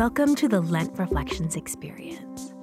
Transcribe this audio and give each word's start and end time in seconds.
Welcome 0.00 0.34
to 0.36 0.48
the 0.48 0.62
Lent 0.62 0.98
Reflections 0.98 1.56
Experience. 1.56 2.54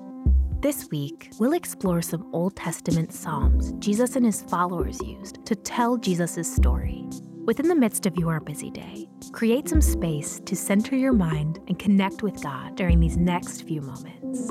This 0.61 0.89
week, 0.89 1.29
we'll 1.37 1.53
explore 1.53 2.01
some 2.01 2.27
Old 2.33 2.55
Testament 2.55 3.13
Psalms 3.13 3.73
Jesus 3.73 4.15
and 4.15 4.25
his 4.25 4.41
followers 4.41 4.99
used 5.03 5.45
to 5.45 5.55
tell 5.55 5.97
Jesus' 5.97 6.51
story. 6.51 7.05
Within 7.45 7.67
the 7.67 7.75
midst 7.75 8.07
of 8.07 8.17
your 8.17 8.39
busy 8.39 8.71
day, 8.71 9.07
create 9.33 9.69
some 9.69 9.81
space 9.81 10.41
to 10.45 10.55
center 10.55 10.95
your 10.95 11.13
mind 11.13 11.59
and 11.67 11.77
connect 11.77 12.23
with 12.23 12.41
God 12.41 12.75
during 12.75 12.99
these 12.99 13.17
next 13.17 13.67
few 13.67 13.81
moments. 13.81 14.47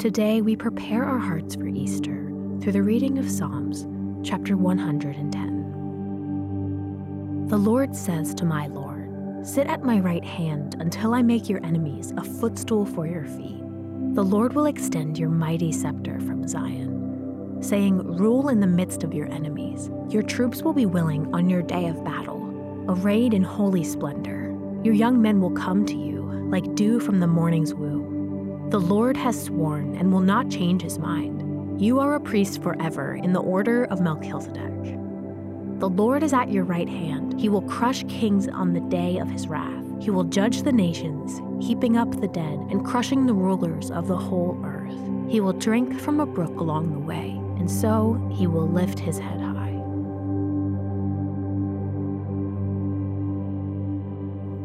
Today, 0.00 0.42
we 0.42 0.54
prepare 0.54 1.02
our 1.02 1.18
hearts 1.18 1.56
for 1.56 1.66
Easter 1.66 2.32
through 2.60 2.70
the 2.70 2.84
reading 2.84 3.18
of 3.18 3.28
Psalms, 3.28 3.84
chapter 4.24 4.56
110. 4.56 7.46
The 7.48 7.56
Lord 7.56 7.94
says 7.94 8.34
to 8.34 8.44
my 8.44 8.66
Lord, 8.66 9.46
Sit 9.46 9.68
at 9.68 9.84
my 9.84 10.00
right 10.00 10.24
hand 10.24 10.74
until 10.80 11.14
I 11.14 11.22
make 11.22 11.48
your 11.48 11.64
enemies 11.64 12.12
a 12.16 12.24
footstool 12.24 12.84
for 12.84 13.06
your 13.06 13.24
feet. 13.24 13.62
The 14.14 14.24
Lord 14.24 14.54
will 14.54 14.66
extend 14.66 15.18
your 15.18 15.28
mighty 15.28 15.70
scepter 15.70 16.18
from 16.20 16.48
Zion, 16.48 17.58
saying, 17.62 18.16
Rule 18.16 18.48
in 18.48 18.58
the 18.60 18.66
midst 18.66 19.04
of 19.04 19.14
your 19.14 19.30
enemies. 19.30 19.88
Your 20.08 20.24
troops 20.24 20.62
will 20.62 20.74
be 20.74 20.86
willing 20.86 21.32
on 21.32 21.48
your 21.48 21.62
day 21.62 21.86
of 21.86 22.04
battle, 22.04 22.42
arrayed 22.88 23.32
in 23.32 23.44
holy 23.44 23.84
splendor. 23.84 24.52
Your 24.82 24.94
young 24.94 25.22
men 25.22 25.40
will 25.40 25.52
come 25.52 25.86
to 25.86 25.96
you 25.96 26.22
like 26.50 26.74
dew 26.74 26.98
from 26.98 27.20
the 27.20 27.26
morning's 27.26 27.72
womb. 27.72 28.68
The 28.70 28.80
Lord 28.80 29.16
has 29.16 29.44
sworn 29.44 29.96
and 29.96 30.12
will 30.12 30.20
not 30.20 30.50
change 30.50 30.82
his 30.82 30.98
mind. 30.98 31.47
You 31.78 32.00
are 32.00 32.16
a 32.16 32.20
priest 32.20 32.60
forever 32.60 33.14
in 33.14 33.32
the 33.32 33.40
order 33.40 33.84
of 33.84 34.00
Melchizedek. 34.00 34.98
The 35.78 35.88
Lord 35.88 36.24
is 36.24 36.32
at 36.32 36.50
your 36.50 36.64
right 36.64 36.88
hand. 36.88 37.38
He 37.38 37.48
will 37.48 37.62
crush 37.62 38.02
kings 38.08 38.48
on 38.48 38.72
the 38.72 38.80
day 38.80 39.18
of 39.18 39.30
his 39.30 39.46
wrath. 39.46 39.84
He 40.00 40.10
will 40.10 40.24
judge 40.24 40.62
the 40.62 40.72
nations, 40.72 41.40
heaping 41.64 41.96
up 41.96 42.20
the 42.20 42.26
dead 42.26 42.58
and 42.72 42.84
crushing 42.84 43.26
the 43.26 43.32
rulers 43.32 43.92
of 43.92 44.08
the 44.08 44.16
whole 44.16 44.60
earth. 44.64 44.92
He 45.30 45.40
will 45.40 45.52
drink 45.52 46.00
from 46.00 46.18
a 46.18 46.26
brook 46.26 46.58
along 46.58 46.90
the 46.90 46.98
way, 46.98 47.30
and 47.58 47.70
so 47.70 48.28
he 48.34 48.48
will 48.48 48.66
lift 48.66 48.98
his 48.98 49.20
head 49.20 49.40
high. 49.40 49.70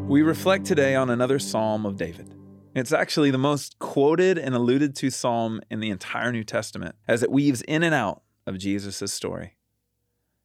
We 0.08 0.22
reflect 0.22 0.64
today 0.64 0.96
on 0.96 1.10
another 1.10 1.38
Psalm 1.38 1.86
of 1.86 1.96
David. 1.96 2.33
It's 2.74 2.92
actually 2.92 3.30
the 3.30 3.38
most 3.38 3.78
quoted 3.78 4.36
and 4.36 4.52
alluded 4.52 4.96
to 4.96 5.10
psalm 5.10 5.60
in 5.70 5.78
the 5.78 5.90
entire 5.90 6.32
New 6.32 6.42
Testament 6.42 6.96
as 7.06 7.22
it 7.22 7.30
weaves 7.30 7.62
in 7.62 7.84
and 7.84 7.94
out 7.94 8.22
of 8.46 8.58
Jesus' 8.58 9.12
story. 9.12 9.56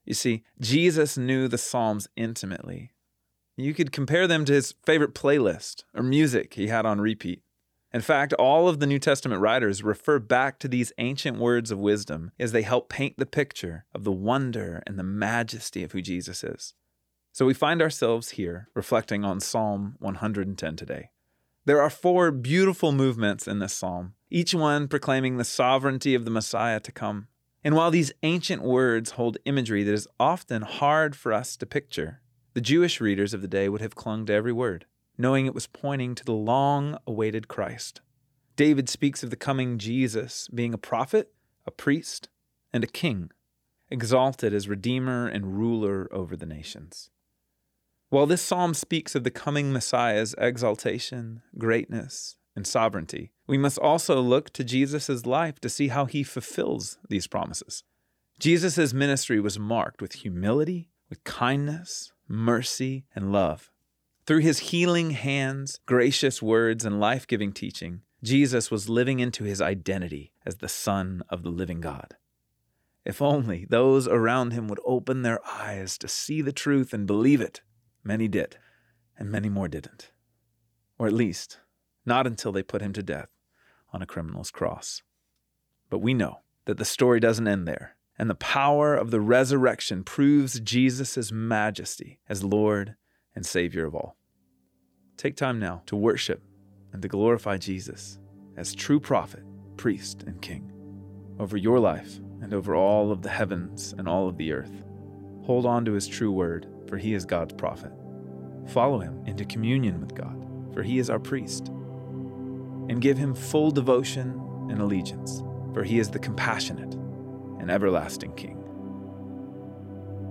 You 0.06 0.14
see, 0.14 0.44
Jesus 0.60 1.18
knew 1.18 1.48
the 1.48 1.58
Psalms 1.58 2.08
intimately. 2.16 2.92
You 3.58 3.74
could 3.74 3.92
compare 3.92 4.28
them 4.28 4.46
to 4.46 4.54
his 4.54 4.76
favorite 4.86 5.16
playlist 5.16 5.84
or 5.94 6.04
music 6.04 6.54
he 6.54 6.68
had 6.68 6.86
on 6.86 7.02
repeat. 7.02 7.42
In 7.92 8.02
fact, 8.02 8.34
all 8.34 8.70
of 8.70 8.80
the 8.80 8.88
New 8.88 9.00
Testament 9.00 9.42
writers 9.42 9.84
refer 9.84 10.20
back 10.20 10.60
to 10.60 10.68
these 10.68 10.94
ancient 11.00 11.40
words 11.40 11.72
of 11.72 11.80
wisdom 11.80 12.32
as 12.40 12.52
they 12.52 12.62
help 12.62 12.90
paint 12.90 13.18
the 13.18 13.26
picture 13.26 13.86
of 13.94 14.04
the 14.04 14.12
wonder 14.12 14.84
and 14.86 15.00
the 15.00 15.04
majesty 15.04 15.84
of 15.84 15.94
who 15.94 16.02
Jesus 16.02 16.44
is. 16.44 16.76
So 17.32 17.48
we 17.48 17.56
find 17.56 17.82
ourselves 17.82 18.32
here 18.32 18.70
reflecting 18.76 19.26
on 19.26 19.40
Psalm 19.40 19.96
110 20.00 20.76
today. 20.76 21.10
There 21.70 21.84
are 21.84 21.92
four 21.92 22.32
beautiful 22.32 22.92
movements 22.92 23.48
in 23.48 23.60
this 23.60 23.74
psalm, 23.74 24.16
each 24.32 24.56
one 24.56 24.88
proclaiming 24.88 25.38
the 25.38 25.44
sovereignty 25.44 26.16
of 26.16 26.26
the 26.26 26.32
Messiah 26.32 26.80
to 26.80 26.92
come. 26.92 27.28
And 27.64 27.76
while 27.76 27.92
these 27.92 28.12
ancient 28.24 28.64
words 28.64 29.12
hold 29.12 29.38
imagery 29.46 29.84
that 29.84 29.94
is 29.94 30.08
often 30.20 30.64
hard 30.64 31.16
for 31.16 31.32
us 31.32 31.56
to 31.58 31.68
picture, 31.68 32.22
the 32.56 32.60
Jewish 32.60 33.00
readers 33.00 33.36
of 33.36 33.44
the 33.44 33.48
day 33.48 33.70
would 33.70 33.82
have 33.82 33.94
clung 33.94 34.26
to 34.26 34.34
every 34.34 34.52
word, 34.52 34.88
knowing 35.16 35.46
it 35.46 35.54
was 35.54 35.68
pointing 35.68 36.16
to 36.16 36.26
the 36.26 36.34
long 36.34 36.98
awaited 37.06 37.48
Christ. 37.48 38.02
David 38.56 38.90
speaks 38.90 39.22
of 39.22 39.30
the 39.30 39.36
coming 39.36 39.78
Jesus 39.78 40.48
being 40.48 40.74
a 40.74 40.80
prophet, 40.80 41.34
a 41.68 41.72
priest, 41.72 42.30
and 42.74 42.84
a 42.84 42.88
king, 42.88 43.30
exalted 43.92 44.56
as 44.56 44.68
Redeemer 44.68 45.28
and 45.28 45.56
ruler 45.60 46.10
over 46.12 46.36
the 46.36 46.48
nations. 46.48 47.12
While 48.10 48.26
this 48.26 48.42
psalm 48.42 48.74
speaks 48.74 49.14
of 49.14 49.24
the 49.24 49.30
coming 49.30 49.72
Messiah's 49.72 50.34
exaltation, 50.40 51.44
greatness, 51.60 52.38
and 52.56 52.66
sovereignty, 52.66 53.32
we 53.46 53.58
must 53.58 53.78
also 53.78 54.20
look 54.20 54.50
to 54.54 54.64
Jesus' 54.64 55.28
life 55.28 55.60
to 55.62 55.70
see 55.70 55.90
how 55.90 56.06
he 56.06 56.24
fulfills 56.24 56.98
these 57.08 57.28
promises. 57.28 57.84
Jesus' 58.40 58.94
ministry 58.94 59.40
was 59.40 59.60
marked 59.60 60.02
with 60.02 60.14
humility, 60.14 60.90
with 61.08 61.24
kindness, 61.24 62.12
mercy, 62.28 63.06
and 63.14 63.32
love. 63.32 63.70
Through 64.26 64.40
his 64.40 64.60
healing 64.60 65.12
hands, 65.12 65.80
gracious 65.86 66.42
words, 66.42 66.86
and 66.86 67.00
life 67.00 67.28
giving 67.28 67.52
teaching, 67.52 68.02
Jesus 68.24 68.72
was 68.72 68.90
living 68.90 69.20
into 69.20 69.44
his 69.44 69.62
identity 69.62 70.34
as 70.48 70.58
the 70.58 70.68
Son 70.68 71.22
of 71.30 71.44
the 71.44 71.50
living 71.50 71.80
God. 71.80 72.16
If 73.06 73.22
only 73.22 73.66
those 73.70 74.08
around 74.08 74.54
him 74.54 74.68
would 74.68 74.80
open 74.84 75.22
their 75.22 75.40
eyes 75.48 75.98
to 76.00 76.08
see 76.08 76.42
the 76.42 76.52
truth 76.52 76.92
and 76.92 77.06
believe 77.06 77.40
it. 77.40 77.62
Many 78.04 78.28
did, 78.28 78.58
and 79.18 79.32
many 79.32 79.50
more 79.50 79.68
didn't. 79.68 80.12
Or 80.98 81.08
at 81.08 81.14
least, 81.14 81.60
not 82.06 82.26
until 82.26 82.52
they 82.52 82.64
put 82.64 82.82
him 82.82 82.94
to 82.94 83.04
death 83.04 83.30
on 83.92 84.02
a 84.02 84.06
criminal's 84.06 84.52
cross. 84.52 85.02
But 85.90 86.00
we 86.00 86.14
know 86.14 86.40
that 86.66 86.78
the 86.78 86.86
story 86.86 87.20
doesn't 87.20 87.48
end 87.48 87.68
there, 87.68 87.96
and 88.18 88.30
the 88.30 88.36
power 88.36 88.96
of 88.96 89.12
the 89.12 89.22
resurrection 89.22 90.04
proves 90.04 90.60
Jesus' 90.60 91.32
majesty 91.32 92.20
as 92.28 92.44
Lord 92.44 92.96
and 93.36 93.46
Savior 93.46 93.86
of 93.86 93.96
all. 93.96 94.18
Take 95.18 95.36
time 95.36 95.60
now 95.60 95.82
to 95.86 95.96
worship 95.96 96.42
and 96.94 97.02
to 97.02 97.08
glorify 97.08 97.58
Jesus 97.58 98.20
as 98.58 98.76
true 98.76 99.00
prophet, 99.00 99.44
priest, 99.78 100.24
and 100.24 100.42
king 100.42 100.72
over 101.40 101.56
your 101.56 101.80
life 101.80 102.20
and 102.42 102.54
over 102.54 102.76
all 102.76 103.12
of 103.12 103.22
the 103.22 103.30
heavens 103.30 103.94
and 103.98 104.08
all 104.08 104.28
of 104.28 104.38
the 104.38 104.52
earth. 104.52 104.84
Hold 105.50 105.66
on 105.66 105.84
to 105.86 105.94
his 105.94 106.08
true 106.08 106.32
word 106.32 106.68
for 106.88 106.98
he 106.98 107.16
is 107.16 107.26
God's 107.26 107.54
prophet. 107.54 107.92
Follow 108.68 109.00
him 109.00 109.24
into 109.26 109.46
communion 109.46 110.00
with 110.00 110.14
God, 110.14 110.36
for 110.76 110.84
he 110.84 111.00
is 111.00 111.10
our 111.10 111.18
priest. 111.18 111.70
And 112.88 113.02
give 113.02 113.18
him 113.18 113.34
full 113.34 113.72
devotion 113.72 114.30
and 114.70 114.80
allegiance, 114.80 115.42
for 115.74 115.84
he 115.84 115.98
is 115.98 116.12
the 116.12 116.20
compassionate 116.20 116.94
and 117.60 117.72
everlasting 117.72 118.36
King. 118.36 118.64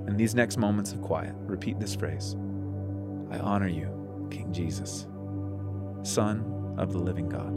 In 0.06 0.16
these 0.16 0.36
next 0.36 0.56
moments 0.56 0.92
of 0.92 1.02
quiet, 1.02 1.34
repeat 1.38 1.80
this 1.80 1.96
phrase 1.96 2.36
I 3.28 3.38
honor 3.38 3.66
you, 3.68 4.28
King 4.30 4.52
Jesus, 4.52 5.08
Son 6.04 6.76
of 6.78 6.92
the 6.92 6.98
living 6.98 7.28
God. 7.28 7.52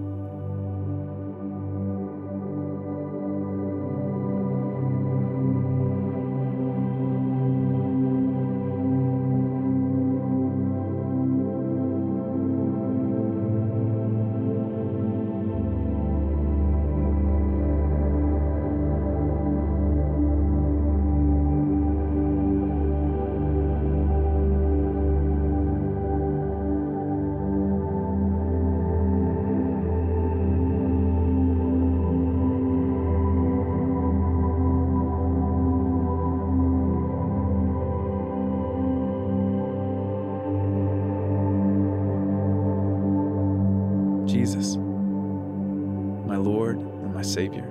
Jesus, 44.42 44.76
my 44.76 46.36
Lord 46.36 46.78
and 46.78 47.14
my 47.14 47.22
Savior, 47.22 47.64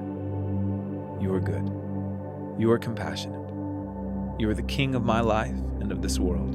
you 1.20 1.34
are 1.34 1.40
good. 1.40 1.69
You 2.61 2.70
are 2.70 2.78
compassionate. 2.78 3.40
You 4.38 4.49
are 4.50 4.55
the 4.55 4.62
King 4.62 4.94
of 4.94 5.05
my 5.05 5.20
life 5.20 5.58
and 5.81 5.90
of 5.90 6.00
this 6.00 6.20
world. 6.20 6.55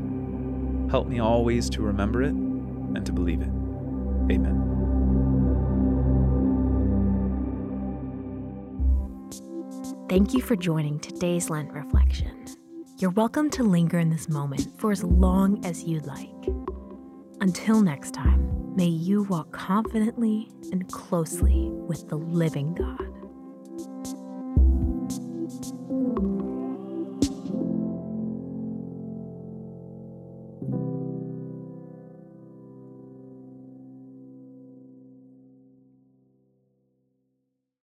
Help 0.89 1.07
me 1.07 1.19
always 1.19 1.69
to 1.71 1.81
remember 1.81 2.23
it 2.23 2.31
and 2.31 3.05
to 3.05 3.11
believe 3.11 3.41
it. 3.41 3.49
Amen. 4.31 4.61
Thank 10.07 10.33
you 10.33 10.39
for 10.39 10.55
joining 10.55 10.97
today's 11.01 11.49
Lent 11.49 11.73
reflection. 11.73 12.45
You're 12.99 13.11
welcome 13.11 13.49
to 13.49 13.63
linger 13.63 13.99
in 13.99 14.11
this 14.11 14.29
moment 14.29 14.79
for 14.79 14.93
as 14.93 15.03
long 15.03 15.65
as 15.65 15.83
you'd 15.83 16.05
like. 16.05 16.29
Until 17.41 17.81
next 17.81 18.13
time, 18.13 18.34
may 18.75 18.85
you 18.87 19.23
walk 19.23 19.51
confidently 19.51 20.49
and 20.71 20.91
closely 20.91 21.69
with 21.71 22.07
the 22.09 22.17
living 22.17 22.73
God. 22.73 23.04